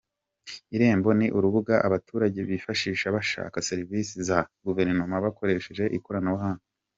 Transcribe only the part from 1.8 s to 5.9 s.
abaturage bifashisha bashaka serivisi za Guverinoma bakoresheje